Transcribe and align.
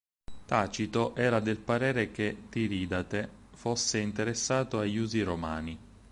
Tacito 0.45 1.15
era 1.15 1.39
del 1.39 1.59
parere 1.59 2.09
che 2.09 2.45
Tiridate 2.49 3.29
fosse 3.53 3.99
interessato 3.99 4.79
agli 4.79 4.97
usi 4.97 5.21
romani. 5.21 5.77